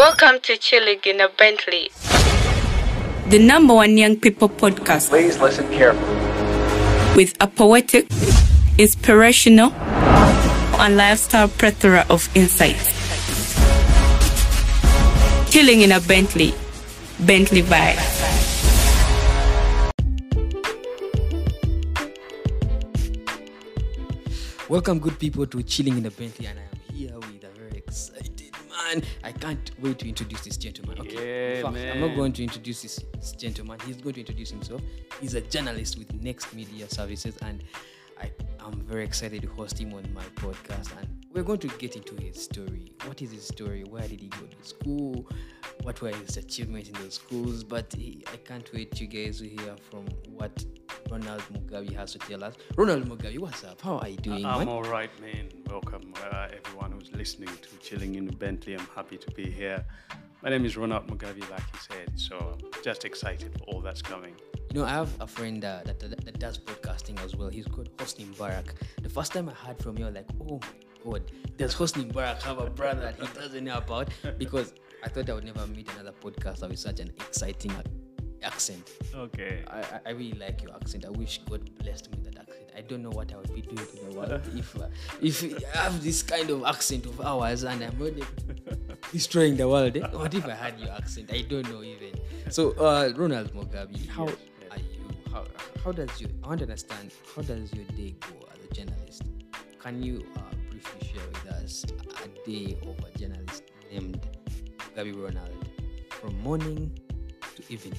[0.00, 1.90] Welcome to Chilling in a Bentley.
[3.28, 6.16] the number one young people podcast Please listen carefully.
[7.16, 8.06] with a poetic,
[8.78, 9.72] inspirational,
[10.80, 12.88] and lifestyle plethora of insights.
[15.52, 16.54] Chilling in a Bentley,
[17.20, 18.00] Bentley vibe.
[24.68, 27.78] Welcome, good people, to Chilling in a Bentley, and I am here with a very
[27.78, 28.29] excited
[28.94, 29.04] man.
[29.24, 30.98] I can't wait to introduce this gentleman.
[31.00, 33.78] Okay, in fact, I'm not going to introduce this, this gentleman.
[33.86, 34.80] He's going to introduce himself.
[35.20, 37.62] He's a journalist with Next Media Services, and
[38.20, 38.30] I
[38.64, 40.90] am very excited to host him on my podcast.
[40.98, 42.92] And we're going to get into his story.
[43.06, 43.84] What is his story?
[43.84, 45.26] Where did he go to school?
[45.82, 47.64] What were his achievements in those schools?
[47.64, 50.64] But he, I can't wait you guys to hear from what
[51.10, 52.54] Ronald Mugabe has to tell us.
[52.76, 53.80] Ronald Mugabe, what's up?
[53.80, 54.68] How are you doing, I'm man?
[54.68, 55.48] all right, man.
[55.70, 58.74] Welcome, uh, everyone who's listening to Chilling in the Bentley.
[58.74, 59.84] I'm happy to be here.
[60.42, 64.02] My name is Ronald Mugabe, like you said, so I'm just excited for all that's
[64.02, 64.34] coming.
[64.72, 67.48] You know, I have a friend uh, that, that, that does podcasting as well.
[67.48, 68.74] He's called Hosni Barak.
[69.02, 70.60] The first time I heard from you, I was like, oh
[71.04, 74.08] my God, does Hosni Barak have a brother that he doesn't know about?
[74.38, 77.72] Because I thought I would never meet another podcaster with such an exciting
[78.42, 78.90] accent.
[79.14, 79.62] Okay.
[79.68, 81.04] I, I- I really like your accent.
[81.06, 82.49] I wish God blessed me with that accent.
[82.76, 84.86] I don't know what I would be doing in the world if uh,
[85.20, 85.42] if
[85.74, 88.22] I have this kind of accent of ours and I'm already
[89.12, 89.96] destroying the world.
[89.96, 90.06] eh?
[90.12, 91.30] What if I had your accent?
[91.32, 92.12] I don't know even.
[92.50, 94.36] So, uh, Ronald Mugabe, how Yes,
[94.70, 95.32] are you?
[95.32, 95.44] How,
[95.84, 96.28] how does you?
[96.44, 97.12] I want to understand.
[97.34, 99.22] How does your day go as a journalist?
[99.78, 101.84] Can you uh, briefly share with us
[102.24, 104.20] a day of a journalist named
[104.96, 105.66] Mugabe Ronald,
[106.10, 106.90] from morning
[107.56, 107.94] to evening?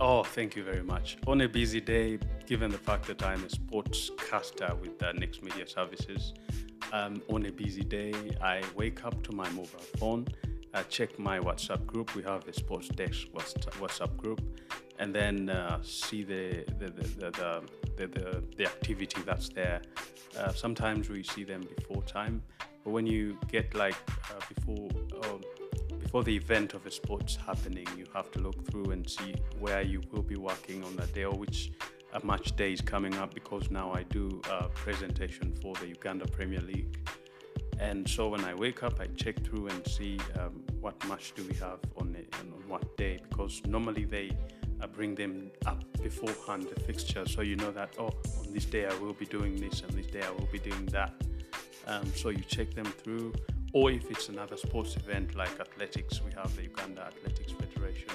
[0.00, 1.18] Oh, thank you very much.
[1.26, 2.18] On a busy day,
[2.50, 6.34] given the fact that I'm a sportscaster with the Next Media Services,
[6.92, 8.12] um, on a busy day,
[8.42, 10.26] I wake up to my mobile phone,
[10.74, 12.12] I check my WhatsApp group.
[12.16, 14.40] We have a sports desk WhatsApp group,
[14.98, 17.62] and then uh, see the the, the, the,
[17.96, 19.80] the, the, the, activity that's there.
[20.36, 22.42] Uh, sometimes we see them before time,
[22.82, 23.96] but when you get like
[24.28, 24.88] uh, before.
[25.24, 25.40] Um,
[26.00, 29.82] before the event of a sports happening, you have to look through and see where
[29.82, 31.70] you will be working on that day or which
[32.12, 36.26] a match day is coming up because now I do a presentation for the Uganda
[36.26, 36.98] Premier League.
[37.78, 41.44] And so when I wake up, I check through and see um, what match do
[41.44, 44.36] we have on, it, and on what day because normally they
[44.82, 48.86] uh, bring them up beforehand, the fixture, so you know that, oh, on this day
[48.86, 51.14] I will be doing this and this day I will be doing that.
[51.86, 53.32] Um, so you check them through,
[53.72, 58.10] or if it's another sports event like athletics, we have the Uganda Athletics Federation.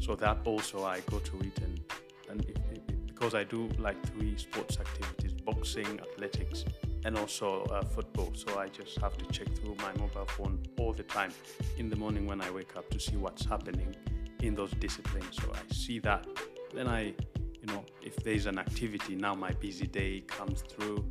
[0.00, 1.80] So that also I go to it and
[2.30, 2.56] and if,
[3.18, 6.64] because I do like three sports activities: boxing, athletics,
[7.04, 8.32] and also uh, football.
[8.34, 11.32] So I just have to check through my mobile phone all the time
[11.78, 13.94] in the morning when I wake up to see what's happening
[14.42, 15.36] in those disciplines.
[15.42, 16.26] So I see that,
[16.72, 17.06] then I,
[17.60, 21.04] you know, if there's an activity now, my busy day comes through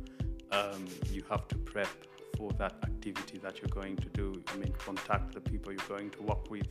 [0.50, 1.88] um, you have to prep
[2.38, 4.42] for that activity that you're going to do.
[4.48, 6.68] I mean, contact the people you're going to work with.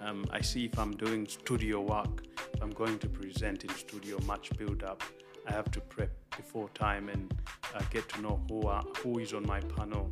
[0.00, 2.24] Um, I see if I'm doing studio work,
[2.62, 5.02] I'm going to present in studio, much build up.
[5.46, 7.34] I have to prep before time and
[7.74, 10.10] uh, get to know who are, who is on my panel.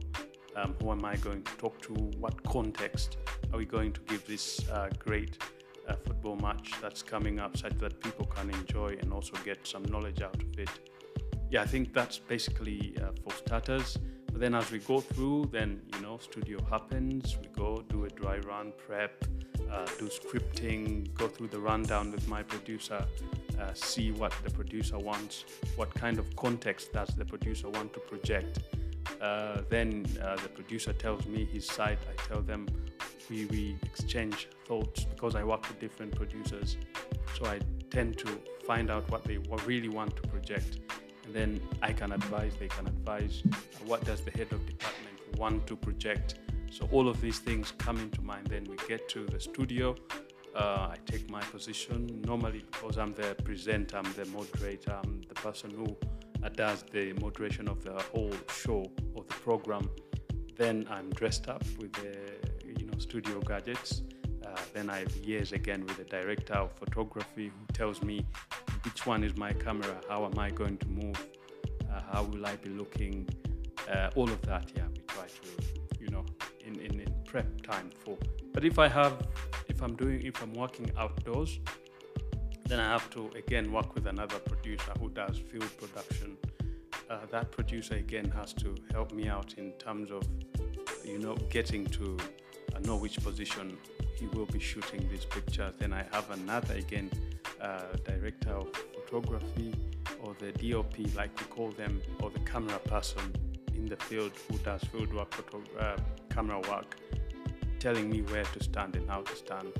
[0.56, 1.92] Um, who am I going to talk to?
[1.92, 3.18] What context
[3.52, 5.40] are we going to give this uh, great
[5.88, 9.84] uh, football match that's coming up, such that people can enjoy and also get some
[9.84, 10.70] knowledge out of it?
[11.50, 13.98] yeah, I think that's basically uh, for starters.
[14.26, 17.36] But then as we go through, then you know, studio happens.
[17.42, 19.24] We go do a dry run, prep,
[19.70, 23.04] uh, do scripting, go through the rundown with my producer,
[23.60, 25.44] uh, see what the producer wants,
[25.76, 28.60] what kind of context does the producer want to project.
[29.20, 31.98] Uh, then uh, the producer tells me his side.
[32.08, 32.66] I tell them.
[33.28, 36.76] We, we exchange thoughts because I work with different producers.
[37.38, 40.80] So I tend to find out what they really want to project
[41.30, 43.42] and then I can advise, they can advise.
[43.46, 43.56] Uh,
[43.86, 46.34] what does the head of department want to project?
[46.70, 48.46] So all of these things come into mind.
[48.46, 49.96] Then we get to the studio.
[50.54, 52.22] Uh, I take my position.
[52.26, 55.96] Normally, because I'm the presenter, I'm the moderator, I'm the person who
[56.42, 58.84] uh, does the moderation of the whole show
[59.14, 59.90] or the program.
[60.56, 62.16] Then I'm dressed up with the
[62.78, 64.02] you know studio gadgets.
[64.44, 68.26] Uh, then I liaise again with the director of photography who tells me
[68.84, 71.26] which one is my camera, how am I going to move,
[71.92, 73.28] uh, how will I be looking,
[73.90, 74.70] uh, all of that.
[74.74, 75.69] Yeah, we try to,
[76.74, 78.16] in, in, in prep time for.
[78.52, 79.26] But if I have,
[79.68, 81.58] if I'm doing, if I'm working outdoors,
[82.66, 86.36] then I have to again work with another producer who does field production.
[87.08, 90.22] Uh, that producer again has to help me out in terms of,
[91.04, 92.16] you know, getting to
[92.76, 93.76] I know which position
[94.16, 95.74] he will be shooting these pictures.
[95.78, 97.10] Then I have another again,
[97.60, 99.74] uh, director of photography
[100.22, 103.34] or the DOP, like we call them, or the camera person
[103.80, 105.96] in the field who does field work, photo, uh,
[106.28, 106.96] camera work,
[107.78, 109.72] telling me where to stand and how to stand,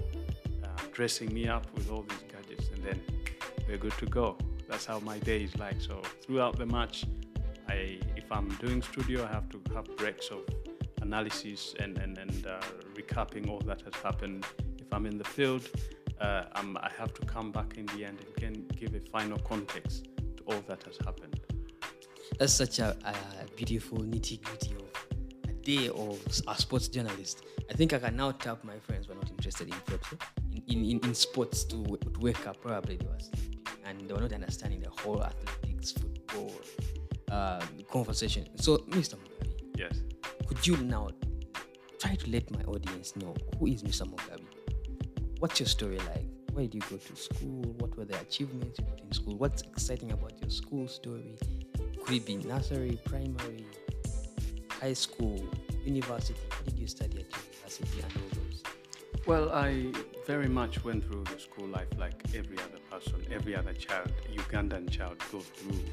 [0.65, 3.01] uh, dressing me up with all these gadgets, and then
[3.69, 4.37] we're good to go.
[4.69, 5.81] That's how my day is like.
[5.81, 7.05] So throughout the match,
[7.69, 10.43] I, if I'm doing studio, I have to have breaks of
[11.03, 12.61] analysis and, and, and uh,
[12.95, 14.47] recapping all that has happened.
[14.79, 15.69] If I'm in the field,
[16.21, 20.09] uh, i have to come back in the end and can give a final context
[20.37, 21.40] to all that has happened.
[22.39, 23.15] That's such a, a
[23.57, 26.19] beautiful nitty gritty of a day of
[26.49, 27.45] a sports journalist.
[27.71, 30.19] I think I can now tap my friends who are not interested in football,
[30.69, 32.61] in, in, in, sports to, to wake up.
[32.61, 36.53] Probably they were sleeping and they were not understanding the whole athletics, football
[37.31, 37.61] uh,
[37.93, 38.49] conversation.
[38.57, 39.17] So, Mr.
[39.17, 40.01] Mugabi, yes,
[40.47, 41.11] could you now
[42.01, 44.03] try to let my audience know who is Mr.
[44.03, 44.47] Mugabi?
[45.39, 46.27] What's your story like?
[46.53, 47.63] Where did you go to school?
[47.79, 49.37] What were the achievements you got in school?
[49.37, 51.39] What's exciting about your school story?
[52.19, 53.65] Be nursery, primary,
[54.69, 55.41] high school,
[55.85, 56.35] university?
[56.65, 58.63] Did you study at university and all those?
[59.29, 59.93] Well, I
[60.27, 64.91] very much went through the school life like every other person, every other child, Ugandan
[64.91, 65.85] child goes through.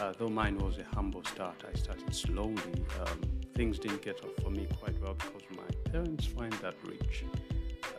[0.00, 2.86] Uh, though mine was a humble start, I started slowly.
[3.02, 3.20] Um,
[3.54, 7.24] things didn't get off for me quite well because my parents weren't that rich.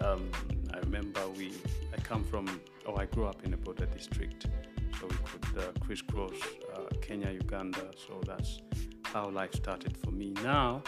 [0.02, 0.28] Um,
[0.74, 1.54] I remember we,
[1.96, 4.48] I come from, oh, I grew up in a border district,
[5.00, 6.40] so we could uh, crisscross
[6.76, 7.92] uh, Kenya, Uganda.
[7.96, 8.60] So that's
[9.04, 10.34] how life started for me.
[10.44, 10.84] Now,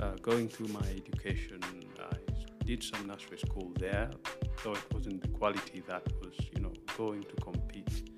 [0.00, 1.60] uh, going through my education,
[1.98, 2.16] I
[2.64, 4.10] did some nursery school there,
[4.62, 8.10] though it wasn't the quality that was, you know, going to compete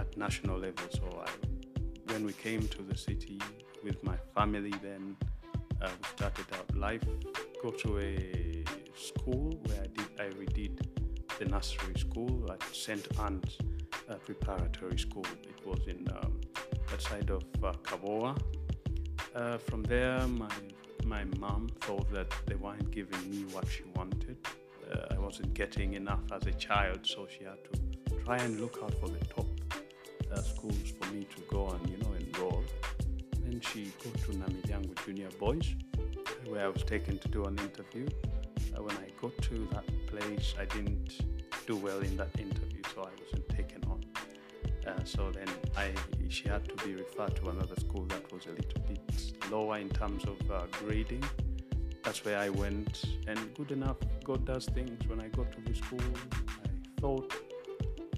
[0.00, 0.86] at national level.
[0.92, 1.30] So I,
[2.12, 3.40] when we came to the city
[3.82, 5.16] with my family, then
[5.80, 7.04] uh, we started out life.
[7.62, 8.64] Go to a
[8.96, 10.86] school where I did I redid
[11.38, 13.06] the nursery school at St.
[13.20, 13.58] Anne's
[14.16, 15.26] Preparatory School.
[15.42, 16.40] It was in um,
[16.90, 18.34] that side of uh.
[19.34, 20.50] Uh, from there, my
[21.04, 24.36] my mom thought that they weren't giving me what she wanted.
[24.90, 28.78] Uh, I wasn't getting enough as a child, so she had to try and look
[28.82, 29.46] out for the top
[30.32, 32.64] uh, schools for me to go and you know enroll.
[33.40, 35.74] Then she go to Namilyango Junior Boys,
[36.46, 38.06] where I was taken to do an interview.
[38.76, 41.20] Uh, when I got to that place, I didn't
[41.66, 44.00] do well in that interview, so I wasn't taken on.
[44.86, 45.92] Uh, so then I,
[46.28, 49.88] she had to be referred to another school that was a little bit lower in
[49.90, 51.24] terms of uh, grading.
[52.02, 55.06] That's where I went, and good enough, God does things.
[55.08, 56.00] When I got to the school,
[56.64, 57.32] I thought,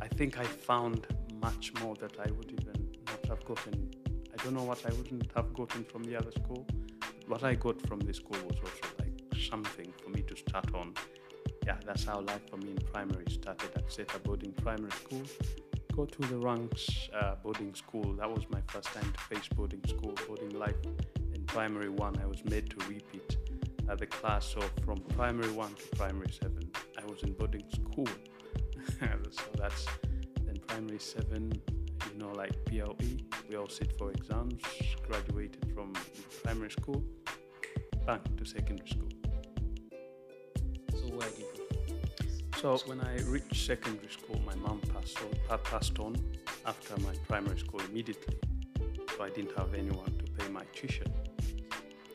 [0.01, 1.07] I think I found
[1.41, 3.91] much more that I would even not have gotten.
[4.33, 6.67] I don't know what I wouldn't have gotten from the other school.
[7.27, 10.95] What I got from this school was also like something for me to start on.
[11.67, 15.23] Yeah, that's how life for me in primary started at Seeta Boarding Primary School.
[15.97, 18.15] Go to the ranks uh, boarding school.
[18.15, 20.77] That was my first time to face boarding school, boarding life.
[21.35, 23.39] In primary one, I was made to repeat
[23.89, 24.47] uh, the class.
[24.47, 26.71] So from primary one to primary seven,
[27.01, 28.09] I was in boarding school.
[29.31, 29.87] so that's
[30.45, 31.53] then primary seven,
[32.13, 32.97] you know, like PLE.
[33.49, 34.61] We all sit for exams.
[35.07, 35.95] Graduated from
[36.43, 37.03] primary school,
[38.07, 39.09] back to secondary school.
[40.93, 41.54] So where did?
[42.65, 46.17] So when I reached secondary school, my mom passed on, passed on
[46.65, 48.39] after my primary school immediately.
[49.15, 51.13] So I didn't have anyone to pay my tuition.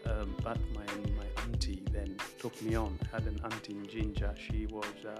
[0.07, 2.97] Um, but my, my auntie then took me on.
[3.03, 4.33] I had an auntie in Jinja.
[4.39, 5.19] She was uh,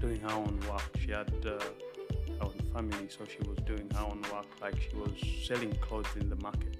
[0.00, 0.96] doing her own work.
[0.98, 4.96] She had uh, her own family, so she was doing her own work, like she
[4.96, 5.12] was
[5.46, 6.78] selling clothes in the market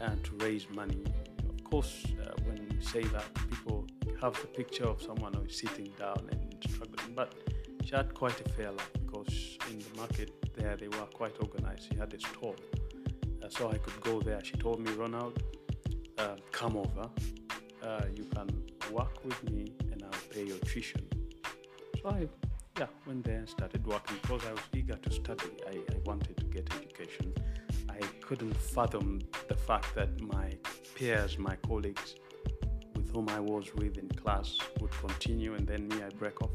[0.00, 1.02] and to raise money.
[1.48, 3.88] Of course, uh, when you say that, people
[4.20, 7.14] have the picture of someone who is sitting down and struggling.
[7.14, 7.34] But
[7.84, 11.88] she had quite a fair life because in the market there they were quite organized.
[11.90, 12.56] She had a store,
[13.42, 14.42] uh, so I could go there.
[14.44, 15.42] She told me, Ronald,
[16.18, 17.08] uh, come over.
[17.82, 18.48] Uh, you can
[18.90, 21.06] work with me and I'll pay your tuition.
[22.02, 22.28] So I,
[22.78, 25.50] yeah, went there and started working because I was eager to study.
[25.68, 27.32] I, I wanted to get education.
[27.88, 30.52] I couldn't fathom the fact that my
[30.94, 32.16] peers, my colleagues,
[33.16, 36.50] whom I was with in class would continue and then me, I break off.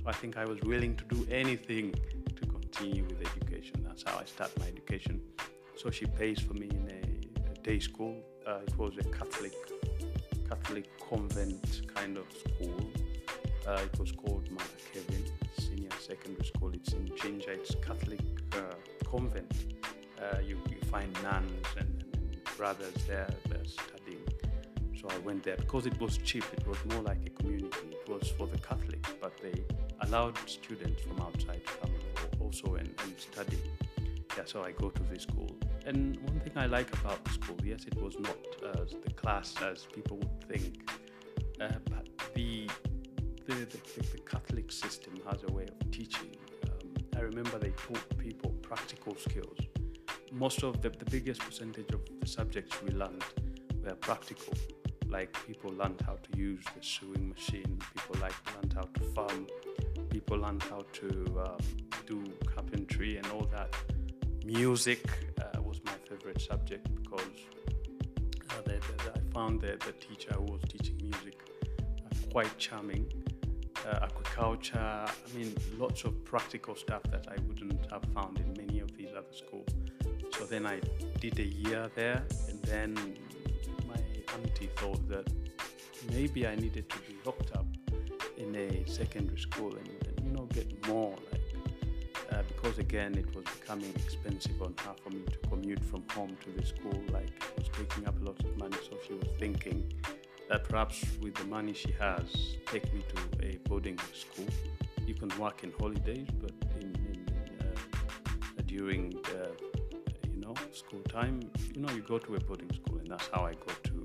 [0.00, 1.92] So I think I was willing to do anything
[2.38, 3.84] to continue with education.
[3.84, 5.20] That's how I start my education.
[5.76, 8.14] So she pays for me in a, a day school.
[8.46, 9.54] Uh, it was a Catholic
[10.48, 12.78] Catholic convent kind of school.
[13.66, 15.24] Uh, it was called Mother Kevin
[15.58, 16.70] Senior Secondary School.
[16.72, 17.50] It's in Jinja.
[17.50, 18.20] It's Catholic
[18.52, 18.60] uh,
[19.10, 19.52] convent.
[20.22, 23.34] Uh, you, you find nuns and, and brothers there.
[23.64, 24.25] Studying
[25.10, 26.44] I went there because it was cheap.
[26.52, 27.90] It was more like a community.
[27.92, 29.64] It was for the Catholics, but they
[30.00, 31.94] allowed students from outside to come
[32.40, 33.58] also and, and study.
[34.36, 35.50] Yeah, so I go to this school.
[35.86, 39.54] And one thing I like about the school, yes, it was not uh, the class
[39.62, 40.90] as people would think,
[41.60, 42.68] uh, but the
[43.46, 46.34] the, the, the, Catholic system has a way of teaching.
[46.64, 49.58] Um, I remember they taught people practical skills.
[50.32, 53.22] Most of the, the biggest percentage of the subjects we learned
[53.84, 54.52] were practical.
[55.08, 59.46] Like people learned how to use the sewing machine, people like learned how to farm,
[60.10, 61.08] people learned how to
[61.46, 61.58] um,
[62.06, 63.74] do carpentry and all that.
[64.44, 65.08] Music
[65.40, 67.38] uh, was my favorite subject because
[68.50, 71.38] uh, the, the, I found that the teacher who was teaching music
[71.78, 73.06] uh, quite charming.
[73.86, 78.80] Uh, agriculture, I mean, lots of practical stuff that I wouldn't have found in many
[78.80, 79.68] of these other schools.
[80.36, 80.80] So then I
[81.20, 83.16] did a year there, and then
[84.38, 85.26] my thought that
[86.10, 87.66] maybe I needed to be locked up
[88.36, 91.42] in a secondary school and, and you know get more like
[92.32, 96.36] uh, because again it was becoming expensive on her for me to commute from home
[96.44, 98.76] to the school like it was taking up a lot of money.
[98.90, 99.92] So she was thinking
[100.48, 104.46] that perhaps with the money she has take me to a boarding school.
[105.06, 107.26] You can work in holidays but in, in
[107.60, 109.48] uh, during uh,
[110.32, 111.40] you know school time
[111.74, 113.95] you know you go to a boarding school and that's how i got to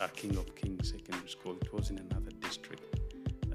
[0.00, 2.96] uh, king of kings secondary school it was in another district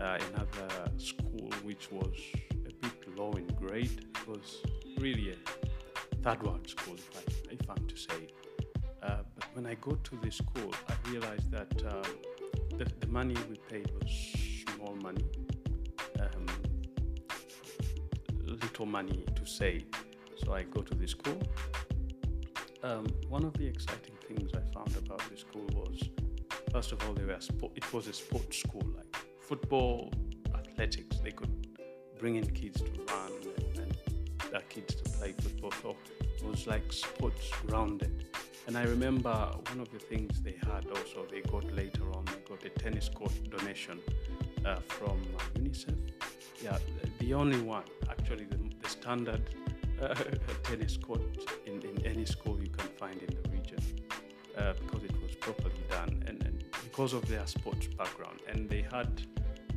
[0.01, 2.15] uh, another school which was
[2.51, 4.05] a bit low in grade.
[4.15, 4.63] It was
[4.97, 8.27] really a third world school, if, I, if I'm to say.
[9.03, 12.03] Uh, but when I got to this school, I realized that uh,
[12.77, 14.11] the, the, money we paid was
[14.75, 15.25] small money,
[16.19, 16.45] um,
[18.43, 19.85] little money to say.
[20.43, 21.41] So I go to this school.
[22.83, 26.01] Um, one of the exciting things I found about this school was,
[26.71, 28.85] first of all, they were sport, it was a sports school.
[28.95, 30.11] Like football,
[30.55, 31.17] athletics.
[31.23, 31.67] They could
[32.19, 33.31] bring in kids to run
[33.77, 33.97] and,
[34.53, 35.73] and kids to play football.
[35.81, 38.25] So it was like sports grounded.
[38.67, 39.33] And I remember
[39.69, 43.09] one of the things they had also, they got later on, they got a tennis
[43.09, 43.99] court donation
[44.65, 45.97] uh, from uh, UNICEF.
[46.63, 46.77] Yeah,
[47.19, 49.41] the only one, actually, the, the standard
[50.01, 50.13] uh,
[50.63, 51.21] tennis court
[51.65, 53.79] in, in any school you can find in the region
[54.57, 56.40] uh, because it was properly done and
[56.91, 58.41] because of their sports background.
[58.49, 59.09] And they had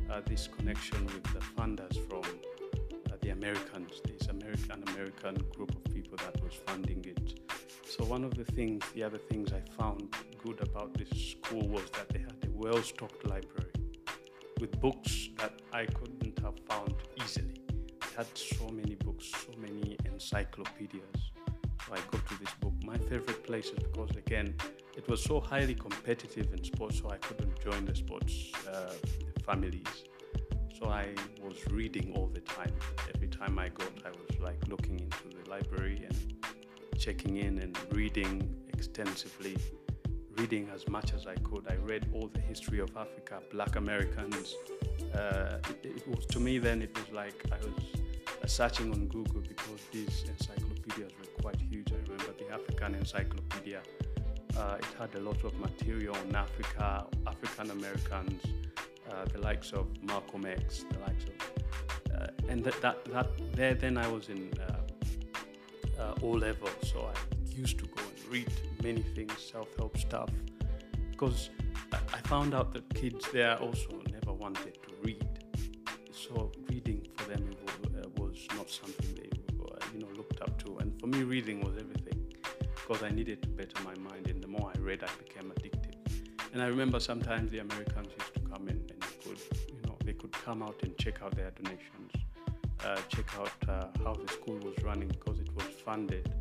[0.09, 2.23] uh, this connection with the funders from
[3.09, 7.39] uh, the Americans, this American American group of people that was funding it.
[7.87, 11.89] So one of the things, the other things I found good about this school was
[11.91, 13.71] that they had a well-stocked library
[14.59, 17.61] with books that I couldn't have found easily.
[18.01, 21.21] They had so many books, so many encyclopedias.
[21.87, 22.73] So I go to this book.
[22.83, 24.55] My favorite place is because again,
[24.95, 28.93] it was so highly competitive in sports, so I couldn't join the sports uh,
[29.45, 30.05] families.
[30.77, 31.09] So I
[31.41, 32.73] was reading all the time.
[33.13, 36.35] Every time I got, I was like looking into the library and
[36.97, 39.57] checking in and reading extensively,
[40.37, 41.65] reading as much as I could.
[41.69, 44.55] I read all the history of Africa, Black Americans.
[45.13, 46.81] Uh, it, it, was to me then.
[46.81, 47.75] It was like I was
[48.43, 51.91] uh, searching on Google because these encyclopedias were quite huge.
[51.91, 53.81] I remember the African Encyclopedia.
[54.57, 58.41] Uh, it had a lot of material on Africa, African Americans,
[59.11, 63.73] uh, the likes of Malcolm X, the likes of, uh, and that, that, that there
[63.73, 68.49] then I was in uh, uh, O level, so I used to go and read
[68.81, 70.29] many things, self-help stuff,
[71.11, 71.49] because
[71.91, 75.27] I found out that kids there also never wanted to read,
[76.11, 77.49] so reading for them
[78.17, 79.29] was not something they
[79.93, 82.33] you know looked up to, and for me reading was everything,
[82.75, 85.97] because I needed to better my mind, and more I read, I became addicted.
[86.53, 89.03] And I remember sometimes the Americans used to come in and
[90.05, 92.11] they could come out and check out their donations,
[92.85, 96.31] uh, check out uh, how the school was running because it was funded.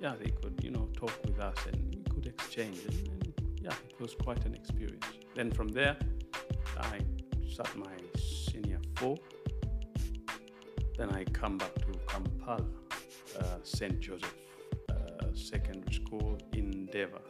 [0.00, 2.80] Yeah, they could, you know, talk with us and we could exchange.
[2.88, 5.06] And, and yeah, it was quite an experience.
[5.36, 5.96] Then from there,
[6.78, 6.98] I
[7.48, 9.16] sat my senior four.
[10.98, 12.66] Then I come back to Kampala,
[13.38, 14.00] uh, St.
[14.00, 14.34] Joseph
[14.90, 14.94] uh,
[15.32, 17.20] Secondary School in Deva,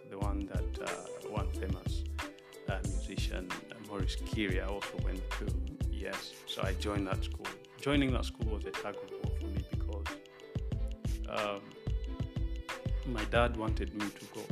[0.40, 2.04] one that uh, one famous
[2.68, 3.48] uh, musician
[3.88, 5.46] Maurice Kirya also went to
[5.90, 6.32] yes.
[6.46, 7.46] So I joined that school.
[7.80, 10.06] Joining that school was a tug of war for me because
[11.28, 11.60] um,
[13.06, 14.42] my dad wanted me to go.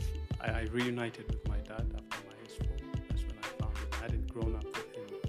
[0.40, 2.68] I, I, reunited with my dad after my S4.
[3.09, 3.88] That's when I found him.
[3.92, 5.21] I hadn't grown up with him.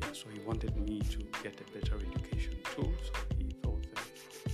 [0.00, 2.92] Yeah, so he wanted me to get a better education too.
[3.04, 4.04] So he thought that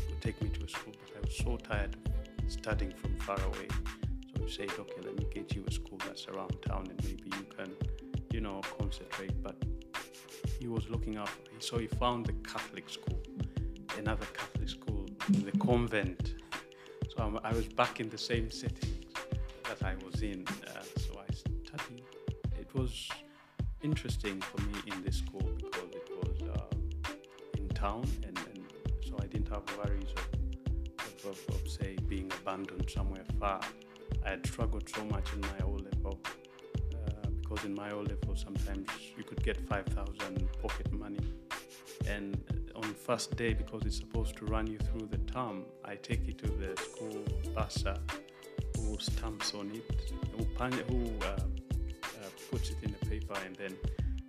[0.06, 3.16] he would take me to a school, but I was so tired of studying from
[3.16, 3.68] far away.
[4.36, 5.09] So he said, okay,
[5.40, 7.72] get you a school that's around town and maybe you can,
[8.30, 9.42] you know, concentrate.
[9.42, 9.56] But
[10.58, 11.30] he was looking up,
[11.60, 13.18] so he found the Catholic school,
[13.98, 16.34] another Catholic school, the convent.
[17.10, 18.94] So I'm, i was back in the same setting
[19.68, 20.44] that I was in.
[20.48, 22.04] Uh, so I studied.
[22.58, 23.08] It was
[23.82, 27.10] interesting for me in this school because it was uh,
[27.56, 28.60] in town, and, and,
[29.06, 30.28] so I didn't have worries of,
[31.06, 33.60] of, of, of, say, being abandoned somewhere far.
[34.24, 36.20] I had struggled so much in my O level
[36.94, 41.20] uh, because in my O level sometimes you could get 5,000 pocket money,
[42.06, 42.38] and
[42.74, 46.38] on first day because it's supposed to run you through the term, I take it
[46.38, 47.24] to the school
[47.54, 47.96] bursar
[48.76, 51.38] who stamps on it, who, who uh, uh,
[52.50, 53.76] puts it in the paper and then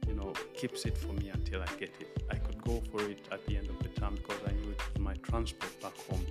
[0.08, 2.24] you know keeps it for me until I get it.
[2.30, 4.82] I could go for it at the end of the term because I knew it
[4.94, 6.26] was my transport back home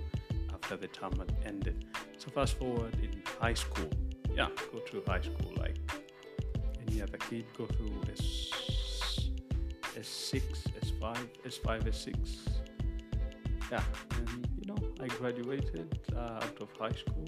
[0.53, 1.85] after the term had ended.
[2.17, 3.89] So fast forward in high school,
[4.35, 5.77] yeah, go through high school like
[6.87, 8.51] any other kid, go through S
[9.97, 10.41] S6,
[10.85, 12.15] S5, S5, S6.
[13.71, 13.83] Yeah,
[14.17, 17.25] and you know I graduated uh, out of high school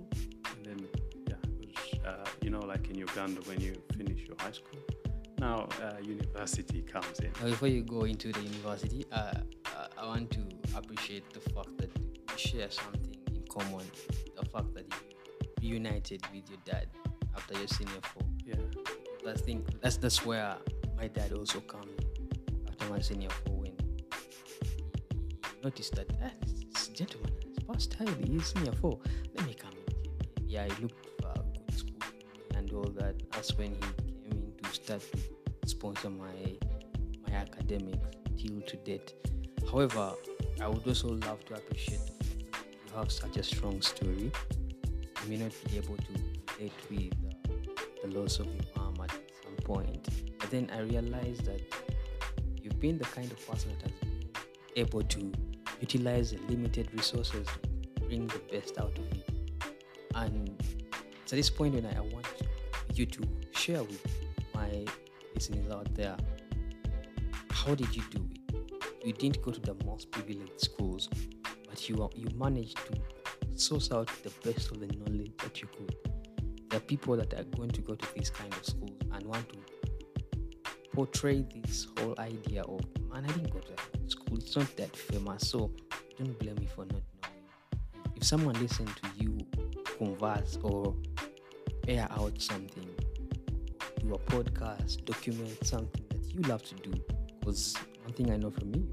[0.56, 0.88] and then
[1.28, 4.80] yeah, it was uh, you know like in Uganda when you finish your high school.
[5.40, 7.32] Now uh, university comes in.
[7.44, 9.34] before you go into the university, uh,
[9.98, 10.42] I want to
[10.78, 13.86] appreciate the fact that you share something in common.
[14.40, 15.03] The fact that you
[15.64, 16.88] reunited with your dad
[17.36, 18.24] after your senior four.
[18.46, 18.56] Yeah.
[19.30, 20.56] I think that's that's where
[20.98, 21.96] my dad also came
[22.68, 24.04] after my senior four when he
[25.64, 26.32] noticed that ah,
[26.74, 29.00] this gentleman is past highly, he's senior four.
[29.36, 30.50] Let me come in.
[30.50, 32.02] Yeah, he looked for a good school
[32.56, 33.16] and all that.
[33.32, 35.02] That's when he came in to start
[35.62, 36.58] to sponsor my
[37.26, 39.14] my academics till to date.
[39.72, 40.12] However,
[40.62, 42.14] I would also love to appreciate the
[42.52, 44.32] fact that you have such a strong story.
[45.28, 46.14] May not be able to
[46.58, 47.14] relate with
[48.02, 51.62] the loss of your mom at some point, but then I realized that
[52.62, 54.44] you've been the kind of person that has been
[54.76, 55.32] able to
[55.80, 59.30] utilize the limited resources to bring the best out of it.
[60.16, 60.62] And
[61.22, 62.28] it's at this point when I want
[62.94, 64.06] you to share with
[64.54, 64.86] my
[65.34, 66.18] listeners out there
[67.50, 69.06] how did you do it?
[69.06, 71.10] You didn't go to the most privileged schools,
[71.70, 72.94] but you you managed to
[73.56, 75.96] source out the best of the knowledge that you could.
[76.70, 79.48] There are people that are going to go to these kind of schools and want
[79.50, 79.58] to
[80.92, 84.38] portray this whole idea of man, I didn't go to that school.
[84.38, 85.72] It's not that famous, so
[86.18, 88.14] don't blame me for not knowing.
[88.16, 89.38] If someone listens to you
[89.98, 90.96] converse or
[91.88, 92.90] air out something,
[94.00, 96.94] do a podcast, document something that you love to do,
[97.40, 98.92] because one thing I know from you,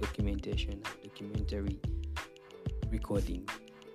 [0.00, 1.78] documentation, documentary
[2.90, 3.46] recording.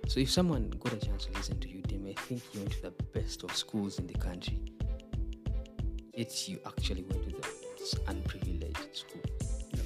[0.06, 2.72] So if someone got a chance to listen to you, they may think you went
[2.72, 4.60] to the best of schools in the country.
[6.14, 9.22] Yet you actually went to the unprivileged school.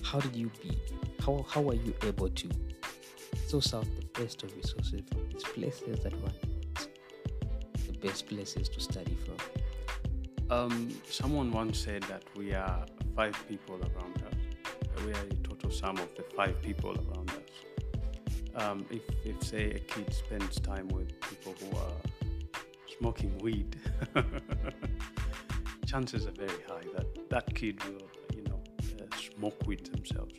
[0.02, 0.78] How did you be?
[1.24, 2.48] How how are you able to
[3.46, 6.32] source out the best of resources from these places that were
[7.86, 9.36] the best places to study from?
[10.50, 12.84] Um, someone once said that we are
[13.16, 14.34] five people around us.
[15.04, 17.39] We are a total sum of the five people around us.
[18.56, 21.92] Um, if, if, say, a kid spends time with people who are
[22.98, 23.76] smoking weed,
[25.86, 28.60] chances are very high that that kid will, you know,
[29.00, 30.34] uh, smoke weed themselves.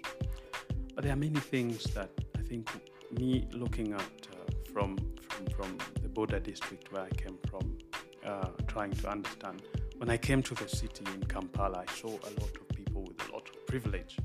[0.94, 2.70] But there are many things that I think
[3.12, 4.98] me looking at uh, from,
[5.30, 7.78] from from the border district where I came from,
[8.26, 9.62] uh, trying to understand
[10.02, 13.30] when I came to the city in Kampala, I saw a lot of people with
[13.30, 14.18] a lot of privilege.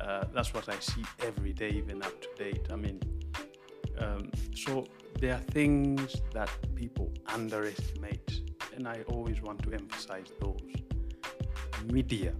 [0.00, 2.66] Uh, that's what I see every day, even up to date.
[2.70, 3.00] I mean,
[3.98, 4.86] um, so
[5.18, 8.40] there are things that people underestimate,
[8.74, 10.60] and I always want to emphasize those.
[11.92, 12.32] Media,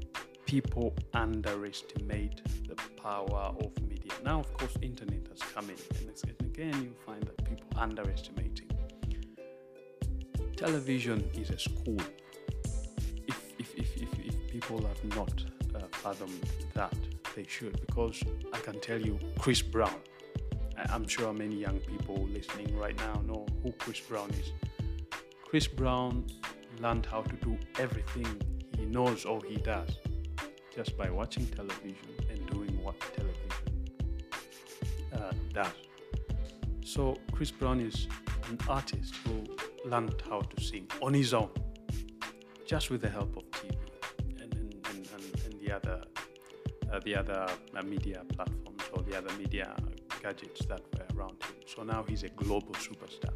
[0.47, 4.13] people underestimate the power of media.
[4.25, 8.71] Now, of course, internet has come in, and again, you find that people underestimating.
[10.57, 11.97] Television is a school
[13.57, 15.45] If people have not
[15.75, 16.45] uh, fathomed
[16.75, 16.95] that
[17.35, 19.95] they should because I can tell you Chris Brown.
[20.89, 24.53] I'm sure many young people listening right now know who Chris Brown is.
[25.45, 26.27] Chris Brown
[26.81, 28.27] learned how to do everything
[28.79, 29.91] he knows or he does
[30.75, 33.51] just by watching television and doing what television
[35.13, 35.73] uh, does.
[36.85, 38.07] So Chris Brown is
[38.49, 39.45] an artist who
[39.89, 41.51] learned how to sing on his own,
[42.67, 43.77] just with the help of TV
[44.41, 46.03] and the other
[46.99, 49.77] the other uh, media platforms or the other media
[50.23, 51.55] gadgets that were around him.
[51.67, 53.33] So now he's a global superstar.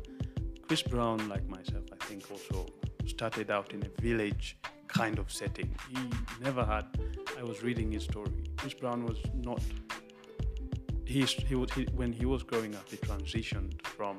[0.66, 2.66] Chris Brown, like myself, I think also
[3.06, 4.56] started out in a village
[4.88, 5.74] kind of setting.
[5.90, 5.98] He
[6.42, 6.86] never had.
[7.38, 8.32] I was reading his story.
[8.56, 9.60] Chris Brown was not.
[11.06, 14.16] He, was, he when he was growing up, he transitioned from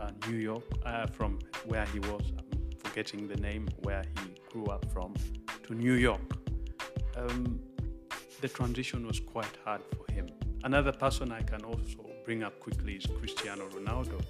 [0.00, 2.32] uh, New York, uh, from where he was.
[2.36, 5.14] I'm forgetting the name where he grew up from,
[5.64, 6.20] to New York.
[7.16, 7.60] Um,
[8.40, 10.28] the transition was quite hard for him.
[10.64, 14.22] Another person I can also bring up quickly is Cristiano Ronaldo.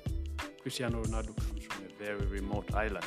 [0.62, 3.06] Cristiano Ronaldo comes from a very remote island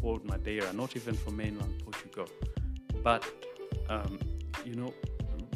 [0.00, 2.28] called Madeira, not even from mainland Portugal.
[3.02, 3.24] But,
[3.88, 4.18] um,
[4.64, 4.92] you know,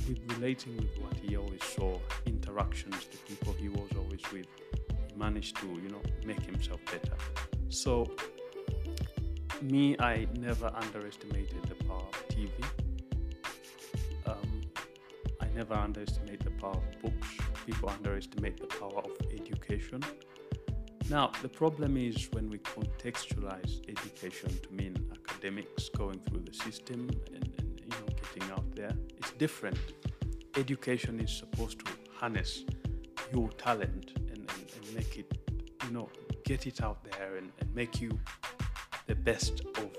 [0.08, 4.46] with relating with what he always saw, interactions, the people he was always with,
[5.08, 7.16] he managed to, you know, make himself better.
[7.68, 8.10] So,
[9.60, 12.50] me, I never underestimated the power of TV.
[15.54, 17.28] Never underestimate the power of books.
[17.66, 20.02] People underestimate the power of education.
[21.10, 27.10] Now, the problem is when we contextualize education to mean academics going through the system
[27.34, 28.92] and, and you know getting out there.
[29.18, 29.78] It's different.
[30.56, 32.64] Education is supposed to harness
[33.32, 35.38] your talent and, and, and make it,
[35.84, 36.08] you know,
[36.44, 38.10] get it out there and, and make you
[39.06, 39.90] the best of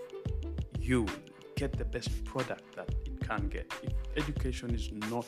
[0.79, 1.05] you.
[1.55, 3.71] Get the best product that it can get.
[3.83, 5.25] If education is not,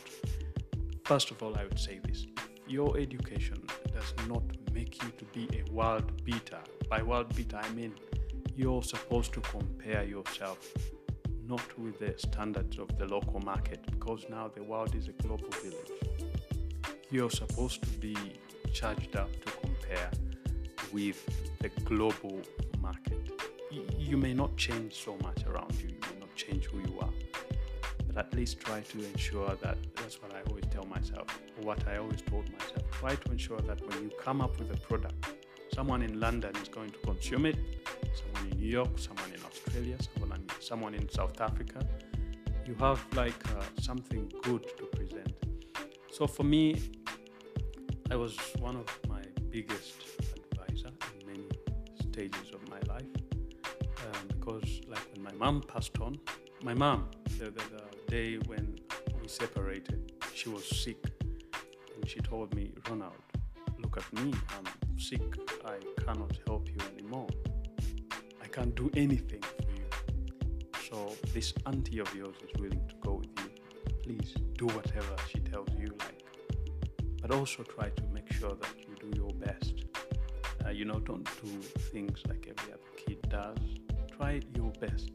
[1.04, 2.26] first of all, I would say this:
[2.67, 3.62] your education
[3.93, 4.43] does not
[4.74, 6.60] make you to be a world beater.
[6.89, 7.93] By world beater, I mean
[8.56, 10.60] you're supposed to compare yourself
[11.48, 15.50] not with the standards of the local market because now the world is a global
[15.62, 15.91] village.
[17.12, 18.15] You're supposed to be
[18.74, 20.10] charged up to compare
[20.91, 21.19] with
[21.60, 22.41] the global
[22.80, 23.30] market.
[23.98, 27.13] You may not change so much around you, you may not change who you are,
[28.15, 31.97] at least try to ensure that that's what I always tell myself, or what I
[31.97, 32.84] always told myself.
[32.91, 35.34] Try to ensure that when you come up with a product,
[35.73, 37.58] someone in London is going to consume it,
[38.13, 41.86] someone in New York, someone in Australia, someone in, someone in South Africa.
[42.65, 45.34] You have like uh, something good to present.
[46.12, 46.82] So for me,
[48.10, 49.95] I was one of my biggest
[50.51, 51.49] advisor in many
[51.99, 53.12] stages of my life
[54.06, 56.17] um, because like when my mom passed on,
[56.63, 58.80] my mom, the, the, the day when
[59.21, 59.99] we separated,
[60.34, 61.04] she was sick
[61.93, 63.23] and she told me, Ronald,
[63.82, 65.28] look at me, I'm sick,
[65.65, 67.28] I cannot help you anymore.
[68.41, 69.88] I can't do anything for you.
[70.88, 70.97] So
[71.34, 73.49] this auntie of yours is willing to go with you.
[74.04, 76.23] Please do whatever she tells you like.
[77.21, 79.73] But also try to make sure that you do your best.
[80.65, 81.51] Uh, you know, don't do
[81.91, 83.58] things like every other kid does.
[84.15, 85.12] Try your best.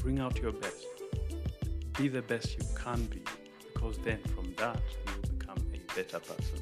[0.00, 0.86] Bring out your best.
[1.96, 3.22] Be the best you can be,
[3.72, 6.60] because then from that you will become a better person.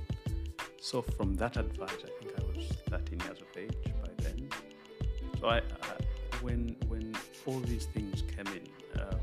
[0.81, 4.49] So from that advice, I think I was 13 years of age by then.
[5.41, 5.63] So I, I
[6.41, 7.17] when when
[7.47, 9.17] all these things came in, uh,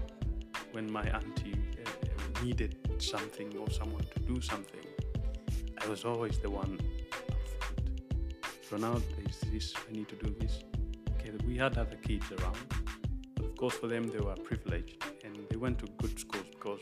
[0.73, 4.85] when my auntie uh, needed something or someone to do something,
[5.81, 6.77] I was always the one.
[8.69, 10.63] So now there's this, I need to do this.
[11.11, 12.57] Okay, we had other kids around,
[13.35, 15.05] but of course for them they were privileged
[15.61, 16.81] went to good schools because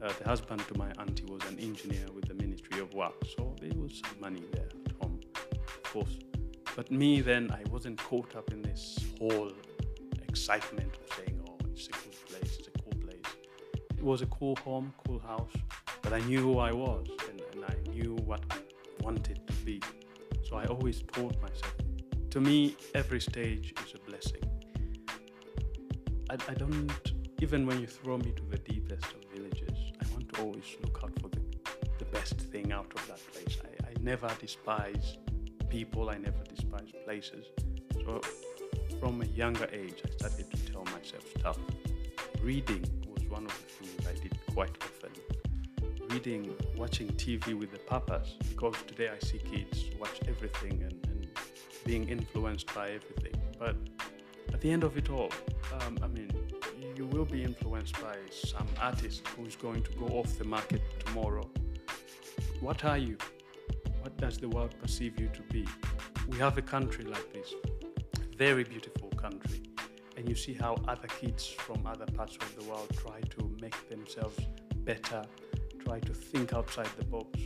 [0.00, 3.56] uh, the husband to my auntie was an engineer with the Ministry of Work, so
[3.60, 6.16] there was some money there at home, of course.
[6.76, 9.50] But me then, I wasn't caught up in this whole
[10.28, 13.28] excitement of saying, "Oh, it's a cool place, it's a cool place."
[13.98, 15.56] It was a cool home, cool house,
[16.02, 18.58] but I knew who I was and, and I knew what I
[19.02, 19.82] wanted to be.
[20.48, 21.74] So I always told myself,
[22.30, 24.44] to me, every stage is a blessing.
[26.30, 30.32] I, I don't, even when you throw me to the deepest of villages, I want
[30.32, 31.40] to always look out for the,
[31.98, 33.58] the best thing out of that place.
[33.62, 35.18] I, I never despise
[35.68, 37.46] people, I never despise places.
[37.92, 38.20] So
[39.00, 41.58] from a younger age, I started to tell myself stuff.
[42.40, 45.10] Reading was one of the things I did quite often.
[46.08, 51.28] Reading, watching TV with the purpose, because today I see kids watch everything and, and
[51.84, 53.34] being influenced by everything.
[53.58, 53.76] But
[54.54, 55.30] at the end of it all,
[55.80, 56.30] um, I mean,
[56.96, 61.48] you will be influenced by some artist who's going to go off the market tomorrow.
[62.60, 63.18] What are you?
[64.00, 65.66] What does the world perceive you to be?
[66.28, 67.52] We have a country like this,
[68.38, 69.62] very beautiful country,
[70.16, 73.88] and you see how other kids from other parts of the world try to make
[73.90, 74.38] themselves
[74.76, 75.22] better,
[75.84, 77.38] try to think outside the box.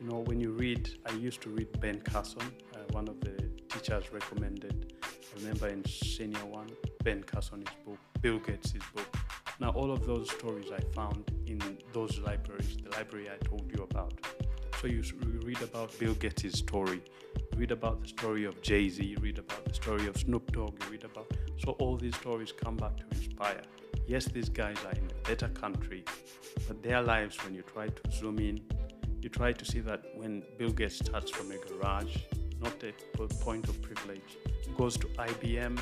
[0.00, 2.42] You know, when you read, I used to read Ben Carson,
[2.74, 4.94] uh, one of the teachers recommended.
[5.02, 6.70] I remember in senior one,
[7.04, 9.16] Ben Carson's book, Bill Gates' book.
[9.60, 11.60] Now, all of those stories I found in
[11.92, 14.12] those libraries, the library I told you about.
[14.80, 15.02] So you,
[15.42, 17.02] read about Bill Gates' story,
[17.56, 20.78] read about the story of Jay Z, you read about the story of Snoop Dogg,
[20.84, 21.32] you read about
[21.64, 23.62] So all these stories come back to inspire.
[24.06, 26.04] Yes, these guys are in a better country,
[26.68, 28.60] but their lives, when you try to zoom in,
[29.22, 32.16] you try to see that when Bill Gates starts from a garage,
[32.60, 32.92] not a
[33.40, 34.36] point of privilege,
[34.76, 35.78] goes to IBM,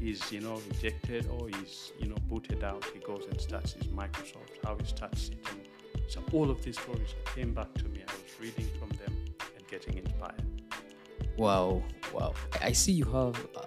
[0.00, 2.84] he's you know rejected or he's you know booted out.
[2.92, 4.64] He goes and starts his Microsoft.
[4.64, 5.66] How he starts sitting.
[6.08, 8.02] So all of these stories came back to me.
[8.06, 9.14] I was reading from them
[9.56, 10.42] and getting inspired.
[11.36, 11.82] Wow,
[12.12, 12.34] wow!
[12.60, 13.66] I see you have a,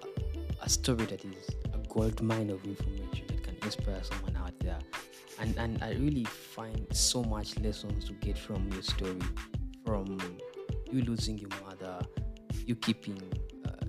[0.63, 4.79] a story that is a gold mine of information that can inspire someone out there,
[5.39, 9.21] and and I really find so much lessons to get from your story,
[9.85, 10.17] from
[10.91, 11.99] you losing your mother,
[12.65, 13.21] you keeping
[13.65, 13.85] uh,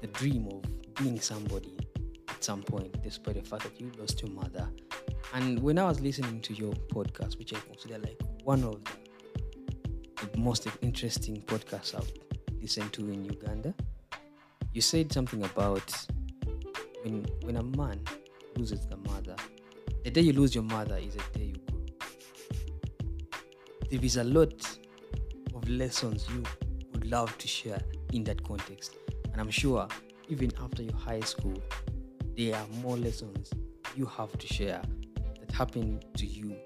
[0.00, 1.76] the dream of being somebody
[2.28, 4.68] at some point, despite the fact that you lost your mother.
[5.34, 8.92] And when I was listening to your podcast, which I consider like one of the,
[10.38, 12.10] most interesting podcasts I've
[12.60, 13.74] listened to in Uganda,
[14.72, 15.92] you said something about
[17.02, 18.00] when when a man
[18.56, 19.36] loses the mother,
[20.04, 21.80] the day you lose your mother is the day you grow.
[23.90, 24.78] There is a lot
[25.54, 26.42] of lessons you
[26.92, 27.80] would love to share
[28.12, 28.96] in that context.
[29.32, 29.86] And I'm sure
[30.28, 31.62] even after your high school,
[32.36, 33.50] there are more lessons
[33.96, 34.80] you have to share
[35.40, 36.56] that happen to you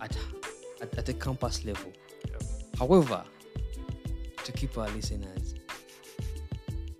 [0.00, 0.16] at,
[0.80, 1.92] at, at a campus level.
[2.28, 2.42] Yep.
[2.78, 3.24] However,
[4.44, 5.54] to keep our listeners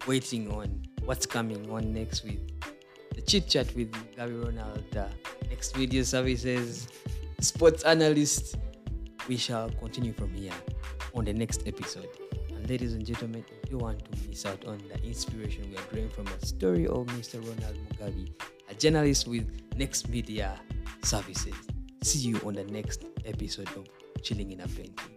[0.07, 2.40] waiting on what's coming on next week,
[3.14, 5.09] the chit chat with Gary Ronald, the
[5.49, 6.88] next media services
[7.40, 8.57] sports analyst,
[9.29, 10.53] we shall continue from here
[11.14, 12.09] on the next episode
[12.69, 16.09] ladies and gentlemen, if you want to miss out on the inspiration we are drawing
[16.09, 17.41] from the story of Mr.
[17.41, 18.29] Ronald Mugabe,
[18.69, 20.59] a journalist with Next Media
[21.03, 21.55] Services,
[22.03, 23.87] see you on the next episode of
[24.23, 25.16] Chilling in a Bentley.